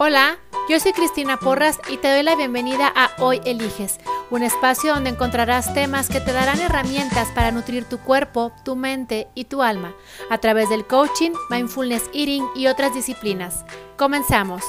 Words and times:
Hola, 0.00 0.38
yo 0.68 0.78
soy 0.78 0.92
Cristina 0.92 1.38
Porras 1.38 1.80
y 1.88 1.96
te 1.96 2.08
doy 2.08 2.22
la 2.22 2.36
bienvenida 2.36 2.86
a 2.94 3.10
Hoy 3.18 3.40
Eliges, 3.44 3.98
un 4.30 4.44
espacio 4.44 4.94
donde 4.94 5.10
encontrarás 5.10 5.74
temas 5.74 6.08
que 6.08 6.20
te 6.20 6.32
darán 6.32 6.60
herramientas 6.60 7.26
para 7.34 7.50
nutrir 7.50 7.84
tu 7.84 7.98
cuerpo, 7.98 8.52
tu 8.64 8.76
mente 8.76 9.26
y 9.34 9.46
tu 9.46 9.60
alma 9.60 9.96
a 10.30 10.38
través 10.38 10.68
del 10.68 10.86
coaching, 10.86 11.32
mindfulness 11.50 12.08
eating 12.14 12.46
y 12.54 12.68
otras 12.68 12.94
disciplinas. 12.94 13.64
Comenzamos. 13.96 14.62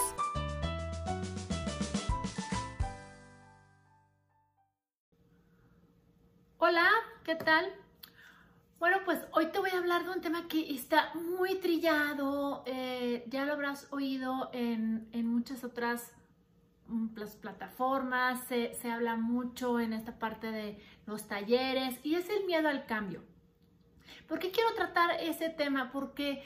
Hola, 6.58 6.90
¿qué 7.24 7.36
tal? 7.36 7.72
Bueno, 8.80 8.98
pues 9.06 9.20
hoy 9.34 9.48
te 9.52 9.60
voy 9.60 9.70
a 9.72 9.78
hablar 9.78 10.06
de 10.06 10.10
un 10.10 10.22
tema 10.22 10.48
que 10.48 10.74
está 10.74 11.14
muy 11.14 11.49
eh, 12.66 13.24
ya 13.28 13.46
lo 13.46 13.54
habrás 13.54 13.88
oído 13.92 14.50
en, 14.54 15.08
muchas 15.26 15.64
otras 15.64 16.12
mm, 16.88 17.08
plataformas, 17.42 18.44
se, 18.48 18.92
habla 18.92 19.16
mucho 19.16 19.80
en 19.80 19.94
esta 19.94 20.20
parte 20.20 20.52
de 20.52 20.80
los 21.06 21.28
talleres 21.28 22.00
y 22.04 22.16
es 22.16 22.30
el 22.30 22.46
miedo 22.46 22.68
al 22.68 22.86
cambio. 22.86 23.24
¿Por 24.28 24.40
qué 24.40 24.52
quiero 24.52 24.74
tratar 24.76 25.12
ese 25.22 25.50
tema? 25.50 25.92
Porque 25.92 26.44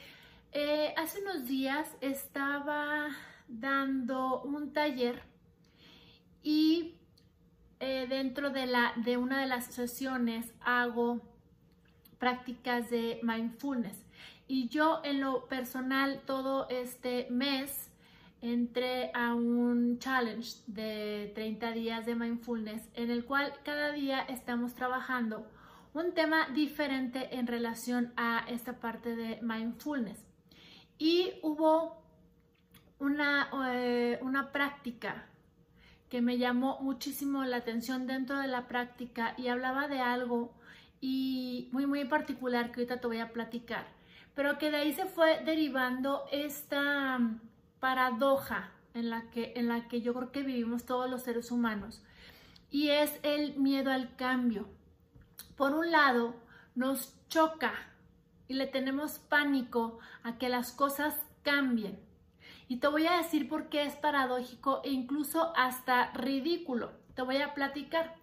eh, 0.52 0.94
hace 0.96 1.20
unos 1.20 1.46
días 1.46 1.88
estaba 2.00 3.08
dando 3.48 4.42
un 4.42 4.72
taller 4.72 5.22
y 6.42 6.94
eh, 7.80 8.06
dentro 8.08 8.50
de 8.50 9.16
una 9.16 9.40
de 9.40 9.46
las 9.46 9.66
sesiones 9.66 10.52
hago 10.60 11.20
prácticas 12.18 12.88
de 12.88 13.20
mindfulness. 13.22 14.04
Y 14.46 14.68
yo 14.68 15.00
en 15.04 15.20
lo 15.20 15.46
personal 15.46 16.22
todo 16.26 16.68
este 16.68 17.28
mes 17.30 17.90
entré 18.40 19.10
a 19.14 19.34
un 19.34 19.98
challenge 19.98 20.58
de 20.66 21.32
30 21.34 21.72
días 21.72 22.04
de 22.04 22.14
mindfulness 22.14 22.88
en 22.94 23.10
el 23.10 23.24
cual 23.24 23.54
cada 23.64 23.92
día 23.92 24.20
estamos 24.20 24.74
trabajando 24.74 25.46
un 25.94 26.12
tema 26.12 26.48
diferente 26.48 27.36
en 27.36 27.46
relación 27.46 28.12
a 28.16 28.44
esta 28.48 28.80
parte 28.80 29.16
de 29.16 29.40
mindfulness. 29.40 30.18
Y 30.98 31.32
hubo 31.42 32.02
una, 32.98 33.48
eh, 33.72 34.18
una 34.22 34.52
práctica 34.52 35.26
que 36.08 36.20
me 36.20 36.36
llamó 36.38 36.78
muchísimo 36.80 37.44
la 37.44 37.56
atención 37.56 38.06
dentro 38.06 38.38
de 38.38 38.48
la 38.48 38.68
práctica 38.68 39.34
y 39.36 39.48
hablaba 39.48 39.88
de 39.88 40.00
algo 40.00 40.52
y 41.00 41.68
muy, 41.72 41.86
muy 41.86 42.04
particular 42.04 42.70
que 42.70 42.80
ahorita 42.80 43.00
te 43.00 43.06
voy 43.06 43.18
a 43.18 43.32
platicar, 43.32 43.86
pero 44.34 44.58
que 44.58 44.70
de 44.70 44.78
ahí 44.78 44.92
se 44.92 45.06
fue 45.06 45.42
derivando 45.44 46.24
esta 46.30 47.18
mm, 47.18 47.40
paradoja 47.80 48.70
en 48.94 49.10
la 49.10 49.30
que, 49.30 49.52
en 49.56 49.68
la 49.68 49.88
que 49.88 50.00
yo 50.00 50.14
creo 50.14 50.32
que 50.32 50.42
vivimos 50.42 50.84
todos 50.84 51.10
los 51.10 51.22
seres 51.22 51.50
humanos 51.50 52.02
y 52.70 52.90
es 52.90 53.20
el 53.22 53.54
miedo 53.56 53.92
al 53.92 54.16
cambio. 54.16 54.66
Por 55.56 55.74
un 55.74 55.92
lado, 55.92 56.34
nos 56.74 57.14
choca 57.28 57.72
y 58.48 58.54
le 58.54 58.66
tenemos 58.66 59.20
pánico 59.20 60.00
a 60.24 60.38
que 60.38 60.48
las 60.48 60.72
cosas 60.72 61.14
cambien. 61.44 62.00
Y 62.66 62.78
te 62.78 62.88
voy 62.88 63.06
a 63.06 63.18
decir 63.18 63.48
por 63.48 63.68
qué 63.68 63.84
es 63.84 63.94
paradójico 63.94 64.80
e 64.84 64.90
incluso 64.90 65.52
hasta 65.56 66.10
ridículo. 66.14 66.90
Te 67.14 67.22
voy 67.22 67.36
a 67.36 67.54
platicar. 67.54 68.16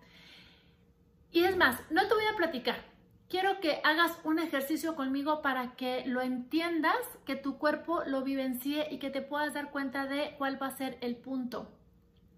Y 1.32 1.45
es 1.45 1.56
más, 1.56 1.80
no 1.89 2.06
te 2.08 2.14
voy 2.14 2.26
a 2.26 2.36
platicar. 2.36 2.91
Quiero 3.32 3.62
que 3.62 3.80
hagas 3.86 4.20
un 4.26 4.40
ejercicio 4.40 4.94
conmigo 4.94 5.42
para 5.42 5.78
que 5.78 6.04
lo 6.06 6.22
entiendas, 6.22 6.98
que 7.26 7.38
tu 7.38 7.58
cuerpo 7.58 8.04
lo 8.06 8.23
vivencie 8.23 8.90
y 8.92 9.00
que 9.00 9.10
te 9.10 9.22
puedas 9.22 9.54
dar 9.54 9.72
cuenta 9.72 10.06
de 10.06 10.36
cuál 10.38 10.62
va 10.62 10.68
a 10.68 10.76
ser 10.76 10.98
el 11.00 11.16
punto 11.16 11.72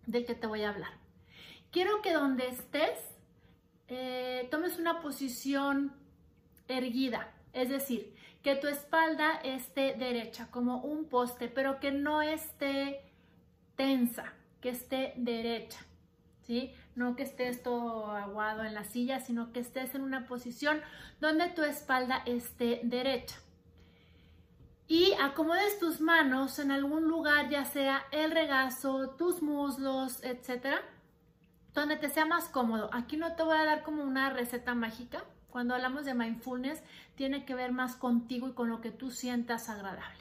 del 0.05 0.23
que 0.23 0.35
te 0.35 0.45
voy 0.45 0.61
a 0.61 0.69
hablar. 0.69 0.91
Quiero 1.72 2.03
que 2.03 2.13
donde 2.13 2.47
estés 2.47 3.00
eh, 3.88 4.47
tomes 4.52 4.77
una 4.77 5.02
posición 5.02 5.94
erguida, 6.67 7.34
es 7.53 7.69
decir, 7.69 8.13
que 8.44 8.56
tu 8.56 8.67
espalda 8.67 9.41
esté 9.44 9.96
derecha 9.96 10.51
como 10.51 10.84
un 10.84 11.06
poste, 11.06 11.47
pero 11.47 11.79
que 11.79 11.91
no 11.91 12.22
esté 12.22 13.01
tensa, 13.75 14.31
que 14.62 14.69
esté 14.69 15.16
derecha. 15.17 15.79
No 16.95 17.15
que 17.15 17.23
estés 17.23 17.63
todo 17.63 18.11
aguado 18.11 18.63
en 18.63 18.73
la 18.73 18.83
silla, 18.83 19.19
sino 19.19 19.51
que 19.51 19.59
estés 19.59 19.95
en 19.95 20.01
una 20.01 20.27
posición 20.27 20.81
donde 21.19 21.49
tu 21.49 21.63
espalda 21.63 22.21
esté 22.25 22.81
derecha. 22.83 23.37
Y 24.87 25.13
acomodes 25.21 25.79
tus 25.79 26.01
manos 26.01 26.59
en 26.59 26.71
algún 26.71 27.07
lugar, 27.07 27.49
ya 27.49 27.65
sea 27.65 28.03
el 28.11 28.31
regazo, 28.31 29.11
tus 29.11 29.41
muslos, 29.41 30.23
etcétera, 30.23 30.81
donde 31.73 31.95
te 31.95 32.09
sea 32.09 32.25
más 32.25 32.49
cómodo. 32.49 32.89
Aquí 32.93 33.17
no 33.17 33.35
te 33.35 33.43
voy 33.43 33.57
a 33.57 33.65
dar 33.65 33.83
como 33.83 34.03
una 34.03 34.29
receta 34.29 34.75
mágica. 34.75 35.23
Cuando 35.49 35.73
hablamos 35.73 36.05
de 36.05 36.13
mindfulness, 36.13 36.83
tiene 37.15 37.45
que 37.45 37.55
ver 37.55 37.71
más 37.71 37.95
contigo 37.95 38.49
y 38.49 38.53
con 38.53 38.69
lo 38.69 38.81
que 38.81 38.91
tú 38.91 39.09
sientas 39.11 39.69
agradable. 39.69 40.19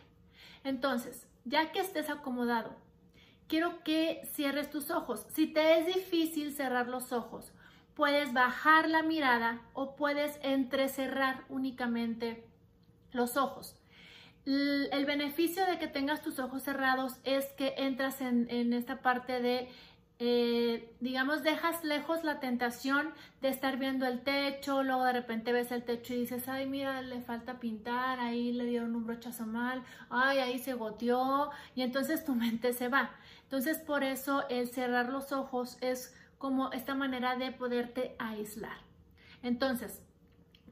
Entonces, 0.62 1.26
ya 1.44 1.72
que 1.72 1.80
estés 1.80 2.08
acomodado, 2.08 2.76
quiero 3.52 3.84
que 3.84 4.26
cierres 4.32 4.70
tus 4.70 4.90
ojos. 4.90 5.26
Si 5.28 5.46
te 5.46 5.78
es 5.78 5.86
difícil 5.86 6.54
cerrar 6.54 6.88
los 6.88 7.12
ojos, 7.12 7.52
puedes 7.92 8.32
bajar 8.32 8.88
la 8.88 9.02
mirada 9.02 9.60
o 9.74 9.94
puedes 9.94 10.40
entrecerrar 10.42 11.44
únicamente 11.50 12.46
los 13.10 13.36
ojos. 13.36 13.76
El 14.46 15.04
beneficio 15.04 15.66
de 15.66 15.78
que 15.78 15.86
tengas 15.86 16.22
tus 16.22 16.38
ojos 16.38 16.62
cerrados 16.62 17.18
es 17.24 17.44
que 17.58 17.74
entras 17.76 18.22
en, 18.22 18.72
esta 18.72 19.02
parte 19.02 19.42
de 19.42 19.69
eh, 20.24 20.94
digamos, 21.00 21.42
dejas 21.42 21.82
lejos 21.82 22.22
la 22.22 22.38
tentación 22.38 23.12
de 23.40 23.48
estar 23.48 23.76
viendo 23.76 24.06
el 24.06 24.20
techo, 24.20 24.84
luego 24.84 25.02
de 25.02 25.14
repente 25.14 25.50
ves 25.50 25.72
el 25.72 25.82
techo 25.82 26.14
y 26.14 26.18
dices, 26.18 26.46
ay, 26.46 26.68
mira, 26.68 27.02
le 27.02 27.20
falta 27.22 27.58
pintar, 27.58 28.20
ahí 28.20 28.52
le 28.52 28.66
dieron 28.66 28.94
un 28.94 29.04
brochazo 29.04 29.46
mal, 29.46 29.82
ay, 30.10 30.38
ahí 30.38 30.60
se 30.60 30.74
goteó, 30.74 31.50
y 31.74 31.82
entonces 31.82 32.24
tu 32.24 32.36
mente 32.36 32.72
se 32.72 32.86
va. 32.86 33.10
Entonces, 33.42 33.78
por 33.78 34.04
eso 34.04 34.48
el 34.48 34.68
cerrar 34.68 35.08
los 35.08 35.32
ojos 35.32 35.76
es 35.80 36.14
como 36.38 36.70
esta 36.70 36.94
manera 36.94 37.34
de 37.34 37.50
poderte 37.50 38.14
aislar. 38.20 38.78
Entonces, 39.42 40.04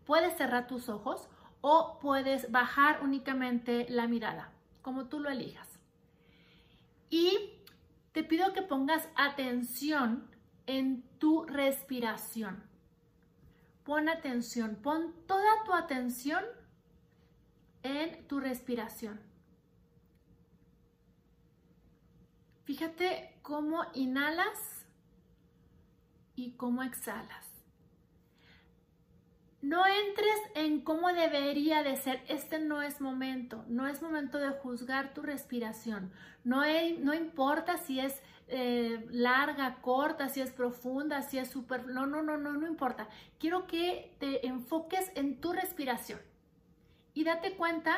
puedes 0.06 0.36
cerrar 0.36 0.68
tus 0.68 0.88
ojos 0.88 1.28
o 1.60 1.98
puedes 2.00 2.52
bajar 2.52 3.00
únicamente 3.02 3.86
la 3.88 4.06
mirada, 4.06 4.52
como 4.80 5.06
tú 5.06 5.18
lo 5.18 5.28
elijas. 5.28 5.80
Y 7.10 7.59
te 8.12 8.24
pido 8.24 8.52
que 8.52 8.62
pongas 8.62 9.08
atención 9.14 10.28
en 10.66 11.02
tu 11.18 11.44
respiración. 11.44 12.62
Pon 13.84 14.08
atención, 14.08 14.76
pon 14.76 15.14
toda 15.26 15.64
tu 15.64 15.74
atención 15.74 16.44
en 17.82 18.26
tu 18.26 18.40
respiración. 18.40 19.20
Fíjate 22.64 23.38
cómo 23.42 23.84
inhalas 23.94 24.86
y 26.36 26.52
cómo 26.52 26.82
exhalas. 26.82 27.49
No 29.62 29.84
entres 29.86 30.38
en 30.54 30.80
cómo 30.80 31.12
debería 31.12 31.82
de 31.82 31.96
ser. 31.96 32.22
Este 32.28 32.58
no 32.58 32.82
es 32.82 33.00
momento. 33.00 33.64
No 33.68 33.86
es 33.86 34.00
momento 34.00 34.38
de 34.38 34.50
juzgar 34.50 35.12
tu 35.12 35.22
respiración. 35.22 36.12
No, 36.44 36.62
no 37.00 37.14
importa 37.14 37.76
si 37.76 38.00
es 38.00 38.22
eh, 38.48 39.06
larga, 39.10 39.80
corta, 39.82 40.28
si 40.28 40.40
es 40.40 40.50
profunda, 40.50 41.22
si 41.22 41.38
es 41.38 41.50
súper... 41.50 41.86
No, 41.86 42.06
no, 42.06 42.22
no, 42.22 42.38
no, 42.38 42.52
no 42.52 42.66
importa. 42.66 43.08
Quiero 43.38 43.66
que 43.66 44.16
te 44.18 44.46
enfoques 44.46 45.12
en 45.14 45.40
tu 45.40 45.52
respiración. 45.52 46.20
Y 47.12 47.24
date 47.24 47.54
cuenta 47.56 47.96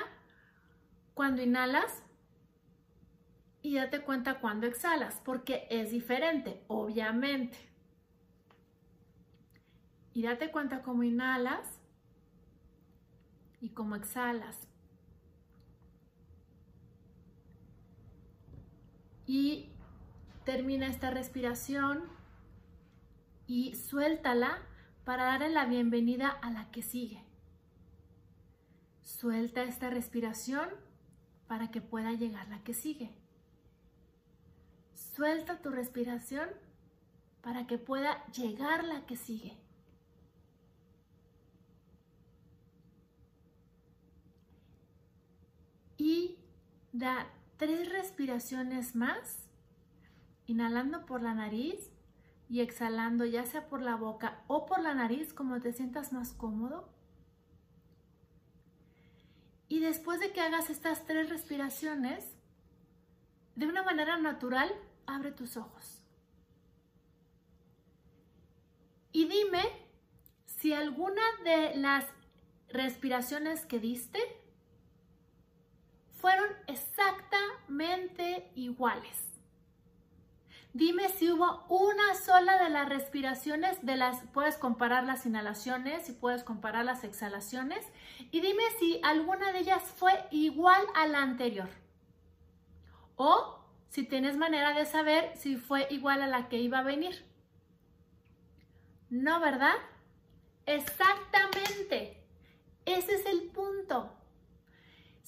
cuando 1.15 1.43
inhalas 1.43 2.03
y 3.63 3.77
date 3.77 4.01
cuenta 4.01 4.41
cuando 4.41 4.67
exhalas, 4.67 5.21
porque 5.25 5.67
es 5.71 5.93
diferente, 5.93 6.65
obviamente. 6.67 7.72
Y 10.15 10.23
date 10.23 10.51
cuenta 10.51 10.83
cómo 10.83 11.03
inhalas 11.03 11.81
y 13.61 13.71
cómo 13.71 13.97
exhalas. 13.97 14.69
Y 19.27 19.71
termina 20.45 20.89
esta 20.89 21.11
respiración 21.11 22.05
y 23.47 23.75
suéltala 23.75 24.59
para 25.05 25.25
darle 25.25 25.51
la 25.51 25.67
bienvenida 25.67 26.29
a 26.29 26.51
la 26.51 26.71
que 26.71 26.83
sigue. 26.83 27.25
Suelta 29.01 29.63
esta 29.63 29.91
respiración 29.91 30.69
para 31.47 31.71
que 31.71 31.81
pueda 31.81 32.13
llegar 32.13 32.49
la 32.49 32.63
que 32.65 32.75
sigue. 32.75 33.11
Suelta 34.95 35.61
tu 35.61 35.71
respiración 35.71 36.49
para 37.43 37.67
que 37.67 37.79
pueda 37.79 38.25
llegar 38.29 38.85
la 38.85 39.05
que 39.07 39.17
sigue. 39.17 39.57
Y 45.99 46.39
da 46.93 47.27
tres 47.57 47.91
respiraciones 47.91 48.95
más, 48.95 49.49
inhalando 50.47 51.07
por 51.07 51.23
la 51.23 51.35
nariz 51.35 51.91
y 52.49 52.61
exhalando 52.61 53.25
ya 53.25 53.47
sea 53.47 53.69
por 53.69 53.81
la 53.81 53.97
boca 53.97 54.43
o 54.47 54.67
por 54.67 54.81
la 54.81 54.95
nariz 54.95 55.33
como 55.33 55.61
te 55.61 55.73
sientas 55.73 56.13
más 56.13 56.33
cómodo. 56.33 56.89
Y 59.69 59.81
después 59.81 60.21
de 60.21 60.33
que 60.33 60.43
hagas 60.43 60.69
estas 60.69 61.07
tres 61.07 61.31
respiraciones, 61.31 62.37
de 63.57 63.67
una 63.67 63.83
manera 63.83 64.19
natural, 64.19 64.71
abre 65.07 65.33
tus 65.33 65.57
ojos. 65.57 66.03
Y 69.13 69.27
dime 69.29 69.63
si 70.45 70.73
alguna 70.73 71.23
de 71.45 71.77
las 71.77 72.05
respiraciones 72.69 73.65
que 73.67 73.79
diste 73.79 74.19
fueron 76.23 76.47
exactamente 76.69 78.49
iguales. 78.55 79.29
Dime 80.73 81.09
si 81.09 81.31
hubo 81.33 81.67
una 81.69 82.15
sola 82.15 82.63
de 82.63 82.71
las 82.71 82.89
respiraciones, 82.89 83.85
de 83.85 83.97
las 83.97 84.23
puedes 84.33 84.57
comparar 84.57 85.03
las 85.03 85.27
inhalaciones 85.27 86.09
y 86.09 86.13
puedes 86.13 86.45
comparar 86.45 86.85
las 86.85 87.03
exhalaciones 87.03 87.85
y 88.31 88.41
dime 88.41 88.63
si 88.79 89.01
alguna 89.03 89.51
de 89.51 89.59
ellas 89.59 89.83
fue 89.83 90.13
igual 90.31 90.81
a 90.95 91.09
la 91.09 91.23
anterior. 91.23 91.69
O 93.17 93.59
si 93.89 94.05
tienes 94.05 94.37
manera 94.37 94.75
de 94.75 94.87
saber 94.87 95.33
si 95.37 95.57
fue 95.57 95.89
igual 95.91 96.23
a 96.23 96.29
la 96.29 96.49
que 96.49 96.59
iba 96.59 96.79
a 96.79 96.85
venir. 96.85 97.27
No, 99.11 99.41
¿verdad? 99.41 99.75
Exactamente. 100.67 102.25
Ese 102.87 103.17
es 103.17 103.27
el 103.27 103.51
punto. 103.51 104.22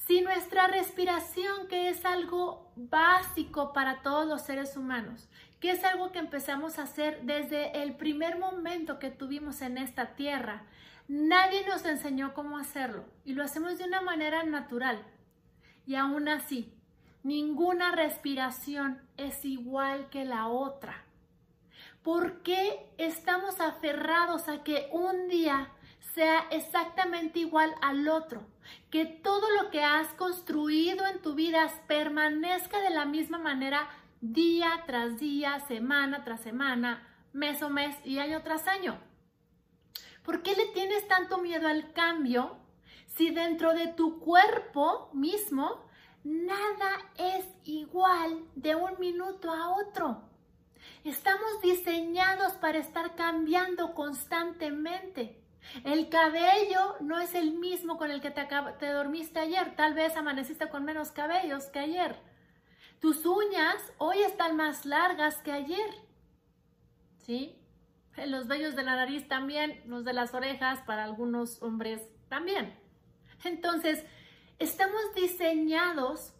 Si 0.06 0.20
nuestra 0.20 0.66
respiración, 0.66 1.66
que 1.66 1.88
es 1.88 2.04
algo 2.04 2.70
básico 2.76 3.72
para 3.72 4.02
todos 4.02 4.26
los 4.26 4.42
seres 4.42 4.76
humanos, 4.76 5.30
que 5.60 5.70
es 5.70 5.82
algo 5.82 6.12
que 6.12 6.18
empezamos 6.18 6.78
a 6.78 6.82
hacer 6.82 7.22
desde 7.22 7.82
el 7.82 7.96
primer 7.96 8.38
momento 8.38 8.98
que 8.98 9.10
tuvimos 9.10 9.62
en 9.62 9.78
esta 9.78 10.14
tierra, 10.14 10.64
nadie 11.08 11.66
nos 11.66 11.86
enseñó 11.86 12.34
cómo 12.34 12.58
hacerlo 12.58 13.06
y 13.24 13.32
lo 13.32 13.42
hacemos 13.42 13.78
de 13.78 13.84
una 13.84 14.02
manera 14.02 14.42
natural. 14.42 15.02
Y 15.86 15.94
aún 15.94 16.28
así, 16.28 16.74
ninguna 17.22 17.92
respiración 17.92 19.00
es 19.16 19.42
igual 19.46 20.10
que 20.10 20.26
la 20.26 20.48
otra. 20.48 21.02
¿Por 22.02 22.42
qué 22.42 22.92
estamos 22.98 23.58
aferrados 23.58 24.48
a 24.48 24.62
que 24.64 24.90
un 24.92 25.28
día 25.28 25.70
sea 26.14 26.46
exactamente 26.50 27.40
igual 27.40 27.74
al 27.82 28.08
otro, 28.08 28.46
que 28.90 29.04
todo 29.04 29.50
lo 29.60 29.70
que 29.70 29.82
has 29.82 30.06
construido 30.14 31.06
en 31.06 31.20
tu 31.20 31.34
vida 31.34 31.68
permanezca 31.88 32.80
de 32.80 32.90
la 32.90 33.04
misma 33.04 33.38
manera 33.38 33.88
día 34.20 34.84
tras 34.86 35.18
día, 35.18 35.58
semana 35.66 36.22
tras 36.24 36.40
semana, 36.40 37.06
mes 37.32 37.60
o 37.62 37.68
mes 37.68 37.96
y 38.04 38.20
año 38.20 38.42
tras 38.42 38.68
año. 38.68 38.98
¿Por 40.22 40.42
qué 40.42 40.54
le 40.54 40.66
tienes 40.66 41.06
tanto 41.08 41.38
miedo 41.38 41.66
al 41.68 41.92
cambio 41.92 42.56
si 43.06 43.30
dentro 43.30 43.74
de 43.74 43.88
tu 43.88 44.20
cuerpo 44.20 45.10
mismo 45.12 45.84
nada 46.22 47.10
es 47.18 47.44
igual 47.64 48.44
de 48.54 48.76
un 48.76 48.98
minuto 49.00 49.50
a 49.50 49.74
otro? 49.74 50.22
Estamos 51.02 51.60
diseñados 51.60 52.52
para 52.54 52.78
estar 52.78 53.14
cambiando 53.16 53.94
constantemente. 53.94 55.43
El 55.84 56.08
cabello 56.08 56.96
no 57.00 57.20
es 57.20 57.34
el 57.34 57.52
mismo 57.52 57.96
con 57.96 58.10
el 58.10 58.20
que 58.20 58.30
te, 58.30 58.46
te, 58.78 58.86
dormiste 58.86 59.40
ayer. 59.40 59.74
Tal 59.76 59.94
vez 59.94 60.16
amaneciste 60.16 60.68
con 60.68 60.84
menos 60.84 61.10
cabellos 61.10 61.66
que 61.66 61.80
ayer. 61.80 62.16
Tus 63.00 63.26
uñas 63.26 63.76
hoy 63.98 64.18
están 64.22 64.56
más 64.56 64.86
largas 64.86 65.36
que 65.38 65.52
ayer. 65.52 65.90
¿Sí? 67.18 67.58
Los 68.26 68.46
vellos 68.46 68.76
de 68.76 68.84
la 68.84 68.96
nariz 68.96 69.26
también, 69.26 69.82
los 69.86 70.04
de 70.04 70.12
las 70.12 70.34
orejas 70.34 70.80
para 70.82 71.04
algunos 71.04 71.60
hombres 71.62 72.02
también. 72.28 72.78
Entonces, 73.44 74.04
estamos 74.58 75.14
diseñados 75.14 76.34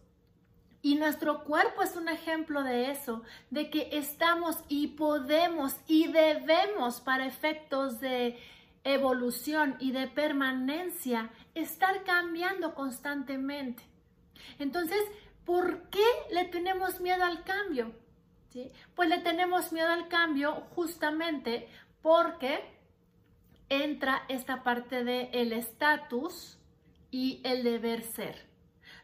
y 0.84 0.96
nuestro 0.96 1.44
cuerpo 1.44 1.82
es 1.82 1.96
un 1.96 2.10
ejemplo 2.10 2.62
de 2.62 2.90
eso, 2.90 3.22
de 3.50 3.70
que 3.70 3.88
estamos 3.92 4.58
y 4.68 4.88
podemos 4.88 5.76
y 5.86 6.08
debemos 6.08 7.00
para 7.00 7.26
efectos 7.26 8.00
de 8.00 8.38
evolución 8.84 9.76
y 9.80 9.92
de 9.92 10.06
permanencia, 10.06 11.30
estar 11.54 12.04
cambiando 12.04 12.74
constantemente. 12.74 13.82
Entonces, 14.58 15.00
¿por 15.44 15.88
qué 15.88 16.04
le 16.30 16.44
tenemos 16.44 17.00
miedo 17.00 17.24
al 17.24 17.42
cambio? 17.44 17.92
¿Sí? 18.50 18.70
Pues 18.94 19.08
le 19.08 19.18
tenemos 19.18 19.72
miedo 19.72 19.88
al 19.88 20.08
cambio 20.08 20.66
justamente 20.74 21.68
porque 22.02 22.62
entra 23.68 24.22
esta 24.28 24.62
parte 24.62 25.02
de 25.02 25.30
el 25.32 25.52
estatus 25.52 26.58
y 27.10 27.40
el 27.44 27.64
deber 27.64 28.02
ser. 28.02 28.46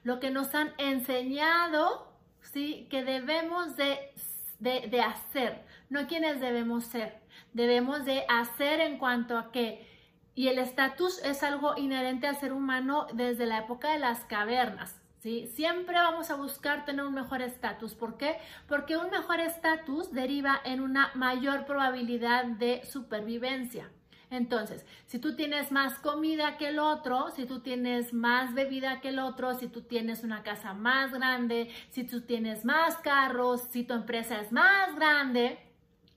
Lo 0.05 0.21
que 0.21 0.31
nos 0.31 0.55
han 0.55 0.73
enseñado, 0.79 2.13
¿sí? 2.43 2.87
Que 2.91 3.03
debemos 3.03 3.77
de, 3.77 4.13
de, 4.59 4.87
de 4.89 5.01
hacer, 5.01 5.65
no 5.89 6.07
quienes 6.07 6.41
debemos 6.41 6.85
ser 6.85 7.20
debemos 7.53 8.05
de 8.05 8.25
hacer 8.29 8.81
en 8.81 8.99
cuanto 8.99 9.39
a 9.39 9.51
que, 9.53 9.87
y 10.35 10.49
el 10.49 10.59
estatus 10.59 11.23
es 11.25 11.43
algo 11.43 11.77
inherente 11.77 12.27
al 12.27 12.37
ser 12.37 12.53
humano 12.53 13.07
desde 13.13 13.47
la 13.47 13.59
época 13.59 13.93
de 13.93 13.99
las 13.99 14.21
cavernas. 14.25 15.01
¿Sí? 15.19 15.47
Siempre 15.49 15.97
vamos 15.97 16.31
a 16.31 16.37
buscar 16.37 16.87
tener 16.87 17.05
un 17.05 17.13
mejor 17.13 17.43
estatus. 17.43 17.95
¿Por 17.95 18.17
qué? 18.17 18.39
Porque 18.67 18.97
un 18.97 19.11
mejor 19.11 19.39
estatus 19.39 20.13
deriva 20.13 20.59
en 20.65 20.81
una 20.81 21.11
mayor 21.15 21.67
probabilidad 21.67 22.47
de 22.47 22.83
supervivencia. 22.87 23.91
Entonces, 24.31 24.87
si 25.07 25.19
tú 25.19 25.35
tienes 25.35 25.73
más 25.73 25.99
comida 25.99 26.57
que 26.57 26.69
el 26.69 26.79
otro, 26.79 27.31
si 27.35 27.47
tú 27.47 27.61
tienes 27.61 28.15
más 28.15 28.55
bebida 28.55 29.01
que 29.01 29.09
el 29.09 29.19
otro, 29.19 29.55
si 29.55 29.67
tú 29.67 29.83
tienes 29.83 30.23
una 30.23 30.45
casa 30.45 30.73
más 30.73 31.13
grande, 31.13 31.69
si 31.91 32.05
tú 32.05 32.21
tienes 32.21 32.65
más 32.65 32.97
carros, 32.99 33.63
si 33.71 33.83
tu 33.83 33.93
empresa 33.93 34.41
es 34.41 34.53
más 34.53 34.95
grande, 34.95 35.59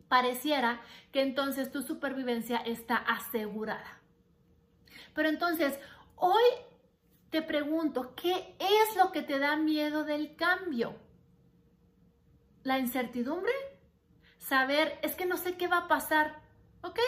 pareciera 0.07 0.81
que 1.11 1.21
entonces 1.21 1.71
tu 1.71 1.81
supervivencia 1.81 2.57
está 2.57 2.97
asegurada. 2.97 3.99
Pero 5.13 5.29
entonces, 5.29 5.79
hoy 6.15 6.43
te 7.29 7.41
pregunto, 7.41 8.13
¿qué 8.15 8.55
es 8.59 8.95
lo 8.95 9.11
que 9.11 9.21
te 9.21 9.39
da 9.39 9.55
miedo 9.55 10.03
del 10.03 10.35
cambio? 10.35 10.95
¿La 12.63 12.79
incertidumbre? 12.79 13.53
Saber, 14.37 14.99
es 15.01 15.15
que 15.15 15.25
no 15.25 15.37
sé 15.37 15.57
qué 15.57 15.67
va 15.67 15.77
a 15.77 15.87
pasar. 15.87 16.41
¿Ok? 16.81 16.99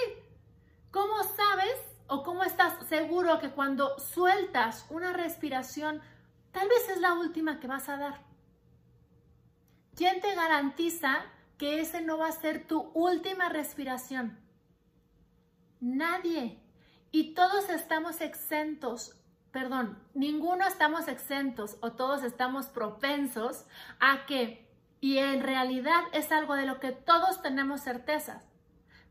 ¿Cómo 0.92 1.24
sabes 1.24 1.76
o 2.08 2.24
cómo 2.24 2.44
estás 2.44 2.88
seguro 2.88 3.40
que 3.40 3.52
cuando 3.52 4.00
sueltas 4.00 4.86
una 4.90 5.14
respiración, 5.14 6.02
tal 6.52 6.68
vez 6.70 6.90
es 6.90 7.00
la 7.00 7.14
última 7.14 7.60
que 7.60 7.68
vas 7.68 7.90
a 7.90 7.98
dar? 7.98 8.22
¿Quién 9.96 10.22
te 10.22 10.34
garantiza 10.36 11.26
que 11.58 11.80
ese 11.80 12.02
no 12.02 12.18
va 12.18 12.28
a 12.28 12.32
ser 12.32 12.68
tu 12.68 12.92
última 12.94 13.50
respiración. 13.50 14.38
Nadie. 15.80 16.60
Y 17.12 17.34
todos 17.34 17.70
estamos 17.70 18.20
exentos, 18.20 19.16
perdón, 19.52 19.98
ninguno 20.14 20.68
estamos 20.68 21.08
exentos 21.08 21.78
o 21.82 21.94
todos 21.94 22.24
estamos 22.24 22.68
propensos 22.68 23.66
a 24.00 24.26
que, 24.26 24.68
y 25.00 25.20
en 25.20 25.42
realidad 25.42 26.04
es 26.12 26.32
algo 26.32 26.56
de 26.56 26.66
lo 26.66 26.80
que 26.80 26.92
todos 26.92 27.42
tenemos 27.42 27.82
certezas, 27.82 28.44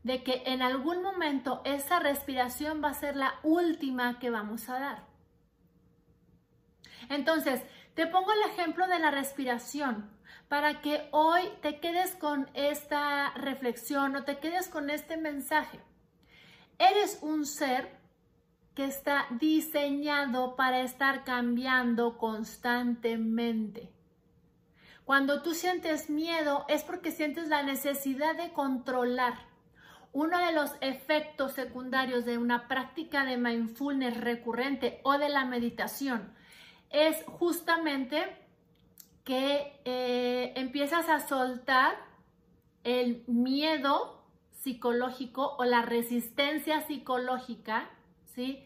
de 0.03 0.23
que 0.23 0.43
en 0.45 0.61
algún 0.61 1.01
momento 1.01 1.61
esa 1.65 1.99
respiración 1.99 2.83
va 2.83 2.89
a 2.89 2.93
ser 2.93 3.15
la 3.15 3.39
última 3.41 4.19
que 4.19 4.29
vamos 4.29 4.69
a 4.69 4.79
dar. 4.79 5.03
Entonces, 7.09 7.63
te 7.95 8.05
pongo 8.05 8.31
el 8.33 8.51
ejemplo 8.51 8.87
de 8.87 8.99
la 8.99 9.09
respiración 9.09 10.14
para 10.47 10.81
que 10.81 11.07
hoy 11.11 11.41
te 11.61 11.79
quedes 11.79 12.15
con 12.15 12.49
esta 12.53 13.31
reflexión 13.31 14.15
o 14.15 14.23
te 14.23 14.37
quedes 14.37 14.67
con 14.67 14.89
este 14.89 15.17
mensaje. 15.17 15.79
Eres 16.77 17.19
un 17.21 17.45
ser 17.45 17.97
que 18.75 18.85
está 18.85 19.25
diseñado 19.31 20.55
para 20.55 20.81
estar 20.81 21.23
cambiando 21.23 22.17
constantemente. 22.17 23.89
Cuando 25.05 25.41
tú 25.41 25.53
sientes 25.53 26.09
miedo 26.09 26.65
es 26.67 26.83
porque 26.83 27.11
sientes 27.11 27.47
la 27.47 27.63
necesidad 27.63 28.35
de 28.35 28.51
controlar. 28.51 29.35
Uno 30.11 30.37
de 30.39 30.51
los 30.51 30.71
efectos 30.81 31.53
secundarios 31.53 32.25
de 32.25 32.37
una 32.37 32.67
práctica 32.67 33.23
de 33.23 33.37
mindfulness 33.37 34.17
recurrente 34.19 34.99
o 35.03 35.17
de 35.17 35.29
la 35.29 35.45
meditación 35.45 36.33
es 36.89 37.23
justamente 37.25 38.44
que 39.25 39.81
eh, 39.85 40.53
empiezas 40.55 41.09
a 41.09 41.19
soltar 41.19 41.97
el 42.83 43.23
miedo 43.27 44.23
psicológico 44.51 45.55
o 45.57 45.65
la 45.65 45.81
resistencia 45.81 46.81
psicológica, 46.81 47.89
¿sí? 48.35 48.65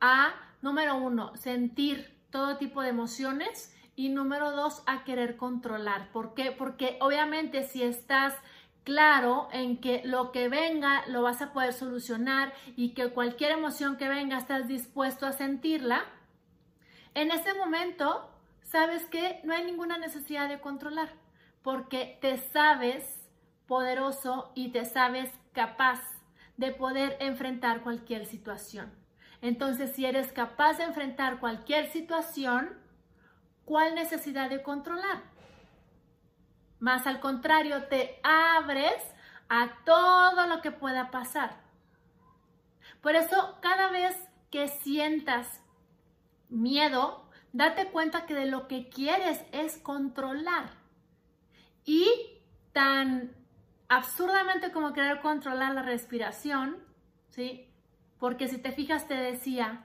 A, 0.00 0.34
número 0.62 0.96
uno, 0.96 1.36
sentir 1.36 2.18
todo 2.30 2.58
tipo 2.58 2.82
de 2.82 2.90
emociones 2.90 3.74
Y 3.96 4.08
número 4.08 4.52
dos, 4.52 4.82
a 4.86 5.04
querer 5.04 5.36
controlar. 5.36 6.10
¿Por 6.10 6.32
qué? 6.32 6.52
Porque 6.52 6.96
obviamente 7.02 7.64
si 7.64 7.82
estás 7.82 8.34
claro 8.82 9.48
en 9.52 9.78
que 9.78 10.00
lo 10.04 10.32
que 10.32 10.48
venga 10.48 11.04
lo 11.08 11.20
vas 11.20 11.42
a 11.42 11.52
poder 11.52 11.74
solucionar 11.74 12.54
y 12.76 12.94
que 12.94 13.10
cualquier 13.10 13.50
emoción 13.50 13.98
que 13.98 14.08
venga 14.08 14.38
estás 14.38 14.68
dispuesto 14.68 15.26
a 15.26 15.32
sentirla, 15.32 16.04
en 17.14 17.30
ese 17.30 17.52
momento 17.52 18.29
sabes 18.70 19.04
que 19.06 19.40
no 19.42 19.52
hay 19.52 19.64
ninguna 19.64 19.98
necesidad 19.98 20.48
de 20.48 20.60
controlar 20.60 21.08
porque 21.62 22.18
te 22.20 22.38
sabes 22.38 23.28
poderoso 23.66 24.52
y 24.54 24.70
te 24.70 24.84
sabes 24.84 25.30
capaz 25.52 26.00
de 26.56 26.70
poder 26.70 27.16
enfrentar 27.20 27.82
cualquier 27.82 28.26
situación. 28.26 28.92
Entonces, 29.42 29.92
si 29.94 30.06
eres 30.06 30.32
capaz 30.32 30.78
de 30.78 30.84
enfrentar 30.84 31.40
cualquier 31.40 31.90
situación, 31.90 32.78
¿cuál 33.64 33.94
necesidad 33.94 34.50
de 34.50 34.62
controlar? 34.62 35.22
Más 36.78 37.06
al 37.06 37.20
contrario, 37.20 37.84
te 37.84 38.20
abres 38.22 39.02
a 39.48 39.70
todo 39.84 40.46
lo 40.46 40.60
que 40.60 40.70
pueda 40.70 41.10
pasar. 41.10 41.56
Por 43.00 43.16
eso, 43.16 43.58
cada 43.60 43.90
vez 43.90 44.16
que 44.50 44.68
sientas 44.68 45.60
miedo, 46.48 47.29
date 47.52 47.86
cuenta 47.86 48.26
que 48.26 48.34
de 48.34 48.46
lo 48.46 48.68
que 48.68 48.88
quieres 48.88 49.44
es 49.52 49.78
controlar. 49.78 50.70
Y 51.84 52.06
tan 52.72 53.32
absurdamente 53.88 54.70
como 54.70 54.92
querer 54.92 55.20
controlar 55.20 55.74
la 55.74 55.82
respiración, 55.82 56.76
¿sí? 57.30 57.68
Porque 58.18 58.48
si 58.48 58.58
te 58.58 58.72
fijas, 58.72 59.08
te 59.08 59.14
decía, 59.14 59.84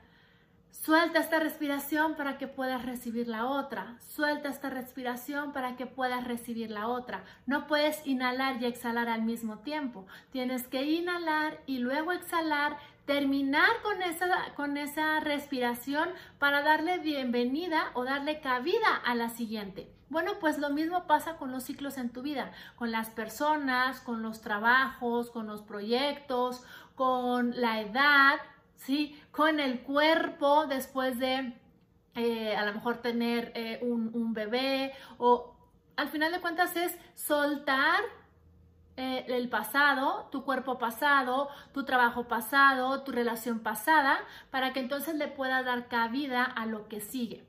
Suelta 0.82 1.20
esta 1.20 1.40
respiración 1.40 2.16
para 2.16 2.38
que 2.38 2.48
puedas 2.48 2.86
recibir 2.86 3.28
la 3.28 3.48
otra. 3.48 3.98
Suelta 4.02 4.50
esta 4.50 4.70
respiración 4.70 5.52
para 5.52 5.78
que 5.78 5.88
puedas 5.88 6.26
recibir 6.26 6.70
la 6.70 6.88
otra. 6.88 7.24
No 7.48 7.66
puedes 7.66 8.06
inhalar 8.06 8.62
y 8.62 8.66
exhalar 8.66 9.10
al 9.10 9.24
mismo 9.24 9.60
tiempo. 9.60 10.06
Tienes 10.32 10.68
que 10.68 10.84
inhalar 10.84 11.60
y 11.66 11.80
luego 11.80 12.12
exhalar, 12.12 12.78
terminar 13.06 13.70
con 13.84 14.02
esa, 14.02 14.28
con 14.56 14.78
esa 14.78 15.20
respiración 15.20 16.10
para 16.40 16.62
darle 16.62 17.00
bienvenida 17.00 17.92
o 17.94 18.04
darle 18.04 18.42
cabida 18.42 18.96
a 19.06 19.16
la 19.16 19.30
siguiente. 19.30 19.92
Bueno, 20.10 20.34
pues 20.40 20.58
lo 20.60 20.70
mismo 20.70 21.08
pasa 21.08 21.38
con 21.38 21.52
los 21.52 21.64
ciclos 21.64 21.98
en 21.98 22.10
tu 22.10 22.22
vida, 22.22 22.52
con 22.76 22.92
las 22.92 23.10
personas, 23.10 24.02
con 24.02 24.22
los 24.22 24.42
trabajos, 24.42 25.32
con 25.32 25.48
los 25.48 25.62
proyectos, 25.62 26.64
con 26.96 27.60
la 27.60 27.82
edad, 27.82 28.36
¿sí? 28.76 29.20
Con 29.32 29.60
el 29.60 29.82
cuerpo 29.82 30.68
después 30.68 31.20
de 31.20 31.54
eh, 32.16 32.56
a 32.56 32.66
lo 32.66 32.74
mejor 32.74 33.02
tener 33.02 33.52
eh, 33.56 33.80
un, 33.82 34.10
un, 34.14 34.34
bebé 34.34 34.94
o 35.18 35.54
al 35.98 36.08
final 36.08 36.32
de 36.32 36.40
cuentas 36.40 36.76
es 36.78 36.98
soltar 37.14 38.00
eh, 38.98 39.26
el 39.28 39.50
pasado, 39.50 40.30
tu 40.32 40.44
cuerpo 40.44 40.78
pasado, 40.78 41.50
tu 41.74 41.84
trabajo 41.84 42.28
pasado, 42.28 43.04
tu 43.04 43.12
relación 43.12 43.60
pasada, 43.60 44.20
para 44.52 44.72
que 44.72 44.80
entonces 44.80 45.16
le 45.16 45.28
puedas 45.28 45.66
dar 45.66 45.88
cabida 45.88 46.44
a 46.44 46.66
lo 46.66 46.88
que 46.88 47.02
sigue. 47.02 47.46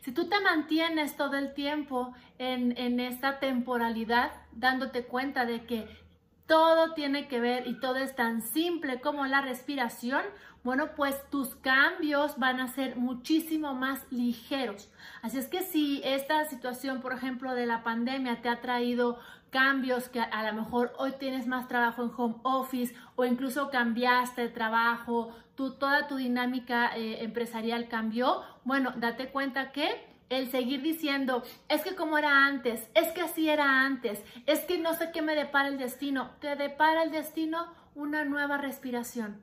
Si 0.00 0.12
tú 0.12 0.28
te 0.28 0.38
mantienes 0.40 1.16
todo 1.16 1.36
el 1.36 1.54
tiempo 1.54 2.14
en, 2.38 2.76
en 2.76 3.00
esta 3.00 3.38
temporalidad, 3.38 4.32
dándote 4.52 5.06
cuenta 5.06 5.46
de 5.46 5.64
que 5.64 6.05
todo 6.46 6.94
tiene 6.94 7.28
que 7.28 7.40
ver 7.40 7.66
y 7.66 7.80
todo 7.80 7.96
es 7.96 8.14
tan 8.14 8.42
simple 8.42 9.00
como 9.00 9.26
la 9.26 9.40
respiración, 9.40 10.22
bueno, 10.62 10.90
pues 10.96 11.28
tus 11.30 11.54
cambios 11.56 12.38
van 12.38 12.60
a 12.60 12.68
ser 12.68 12.96
muchísimo 12.96 13.74
más 13.74 14.00
ligeros. 14.10 14.90
Así 15.22 15.38
es 15.38 15.46
que 15.46 15.62
si 15.62 16.00
esta 16.04 16.44
situación, 16.44 17.00
por 17.00 17.12
ejemplo, 17.12 17.54
de 17.54 17.66
la 17.66 17.82
pandemia 17.82 18.42
te 18.42 18.48
ha 18.48 18.60
traído 18.60 19.18
cambios 19.50 20.08
que 20.08 20.20
a 20.20 20.50
lo 20.50 20.60
mejor 20.60 20.92
hoy 20.98 21.12
tienes 21.18 21.46
más 21.46 21.68
trabajo 21.68 22.02
en 22.02 22.10
home 22.16 22.36
office 22.42 22.94
o 23.14 23.24
incluso 23.24 23.70
cambiaste 23.70 24.42
de 24.42 24.48
trabajo, 24.48 25.32
toda 25.54 26.06
tu 26.06 26.16
dinámica 26.16 26.96
eh, 26.96 27.22
empresarial 27.24 27.88
cambió, 27.88 28.42
bueno, 28.64 28.92
date 28.96 29.28
cuenta 29.28 29.72
que 29.72 30.15
el 30.28 30.50
seguir 30.50 30.82
diciendo, 30.82 31.42
es 31.68 31.82
que 31.82 31.94
como 31.94 32.18
era 32.18 32.46
antes, 32.46 32.88
es 32.94 33.12
que 33.12 33.20
así 33.20 33.48
era 33.48 33.84
antes, 33.84 34.24
es 34.46 34.60
que 34.60 34.78
no 34.78 34.94
sé 34.94 35.10
qué 35.12 35.22
me 35.22 35.34
depara 35.34 35.68
el 35.68 35.78
destino, 35.78 36.32
te 36.40 36.56
depara 36.56 37.02
el 37.02 37.10
destino 37.10 37.72
una 37.94 38.24
nueva 38.24 38.58
respiración. 38.58 39.42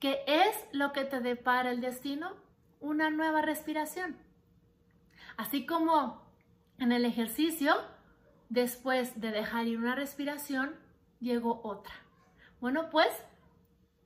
¿Qué 0.00 0.22
es 0.26 0.56
lo 0.72 0.92
que 0.92 1.04
te 1.04 1.20
depara 1.20 1.70
el 1.70 1.80
destino? 1.80 2.32
Una 2.80 3.10
nueva 3.10 3.42
respiración. 3.42 4.16
Así 5.36 5.66
como 5.66 6.22
en 6.78 6.92
el 6.92 7.04
ejercicio, 7.04 7.74
después 8.48 9.20
de 9.20 9.30
dejar 9.30 9.66
ir 9.66 9.78
una 9.78 9.94
respiración, 9.94 10.76
llegó 11.20 11.60
otra. 11.64 11.94
Bueno, 12.60 12.90
pues 12.90 13.08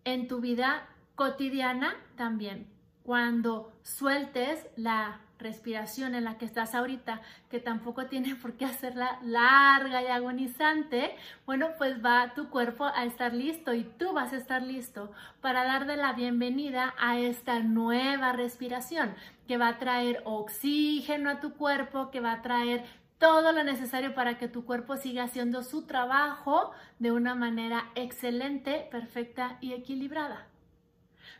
en 0.04 0.28
tu 0.28 0.40
vida 0.40 0.88
cotidiana 1.14 1.94
también, 2.16 2.72
cuando 3.02 3.72
sueltes 3.82 4.66
la 4.76 5.20
respiración 5.42 6.14
en 6.14 6.24
la 6.24 6.38
que 6.38 6.44
estás 6.44 6.74
ahorita, 6.74 7.20
que 7.50 7.60
tampoco 7.60 8.06
tiene 8.06 8.34
por 8.42 8.54
qué 8.54 8.64
hacerla 8.64 9.18
larga 9.22 10.02
y 10.02 10.06
agonizante, 10.06 11.16
bueno, 11.46 11.70
pues 11.78 12.04
va 12.04 12.32
tu 12.34 12.48
cuerpo 12.48 12.84
a 12.86 13.04
estar 13.04 13.34
listo 13.34 13.74
y 13.74 13.84
tú 13.84 14.12
vas 14.12 14.32
a 14.32 14.36
estar 14.36 14.62
listo 14.62 15.12
para 15.40 15.64
darle 15.64 15.96
la 15.96 16.12
bienvenida 16.12 16.94
a 16.98 17.18
esta 17.18 17.60
nueva 17.60 18.32
respiración 18.32 19.14
que 19.46 19.58
va 19.58 19.68
a 19.68 19.78
traer 19.78 20.22
oxígeno 20.24 21.30
a 21.30 21.40
tu 21.40 21.54
cuerpo, 21.54 22.10
que 22.10 22.20
va 22.20 22.32
a 22.32 22.42
traer 22.42 22.84
todo 23.18 23.52
lo 23.52 23.62
necesario 23.62 24.14
para 24.14 24.36
que 24.36 24.48
tu 24.48 24.64
cuerpo 24.64 24.96
siga 24.96 25.22
haciendo 25.22 25.62
su 25.62 25.82
trabajo 25.82 26.72
de 26.98 27.12
una 27.12 27.36
manera 27.36 27.88
excelente, 27.94 28.88
perfecta 28.90 29.58
y 29.60 29.74
equilibrada. 29.74 30.48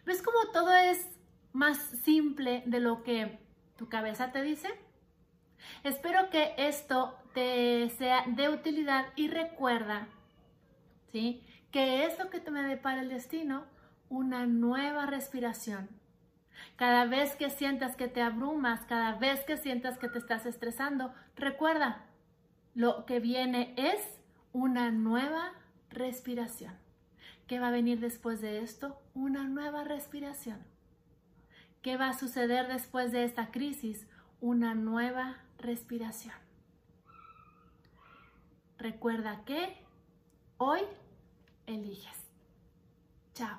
¿Ves 0.06 0.22
cómo 0.22 0.52
todo 0.52 0.72
es 0.76 1.08
más 1.52 1.78
simple 1.78 2.62
de 2.66 2.78
lo 2.78 3.02
que 3.02 3.41
tu 3.82 3.88
cabeza 3.88 4.30
te 4.30 4.42
dice. 4.42 4.68
Espero 5.82 6.30
que 6.30 6.54
esto 6.56 7.18
te 7.34 7.88
sea 7.98 8.22
de 8.28 8.48
utilidad 8.48 9.06
y 9.16 9.26
recuerda, 9.26 10.06
¿sí? 11.10 11.42
Que 11.72 12.04
es 12.04 12.16
lo 12.20 12.30
que 12.30 12.38
te 12.38 12.52
me 12.52 12.62
depara 12.62 13.00
el 13.00 13.08
destino, 13.08 13.64
una 14.08 14.46
nueva 14.46 15.06
respiración. 15.06 15.88
Cada 16.76 17.06
vez 17.06 17.34
que 17.34 17.50
sientas 17.50 17.96
que 17.96 18.06
te 18.06 18.22
abrumas, 18.22 18.86
cada 18.86 19.16
vez 19.16 19.40
que 19.40 19.56
sientas 19.56 19.98
que 19.98 20.08
te 20.08 20.18
estás 20.18 20.46
estresando, 20.46 21.12
recuerda, 21.34 22.04
lo 22.74 23.04
que 23.04 23.18
viene 23.18 23.74
es 23.76 24.20
una 24.52 24.92
nueva 24.92 25.54
respiración. 25.90 26.74
¿Qué 27.48 27.58
va 27.58 27.68
a 27.68 27.72
venir 27.72 27.98
después 27.98 28.40
de 28.40 28.62
esto? 28.62 29.02
Una 29.12 29.42
nueva 29.42 29.82
respiración. 29.82 30.71
¿Qué 31.82 31.96
va 31.96 32.10
a 32.10 32.18
suceder 32.18 32.68
después 32.68 33.10
de 33.10 33.24
esta 33.24 33.50
crisis? 33.50 34.06
Una 34.40 34.76
nueva 34.76 35.38
respiración. 35.58 36.34
Recuerda 38.78 39.42
que 39.44 39.76
hoy 40.58 40.82
eliges. 41.66 42.30
Chao. 43.34 43.58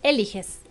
eliges. 0.01 0.61